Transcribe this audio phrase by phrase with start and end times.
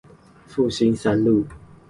[0.47, 1.45] 復興三路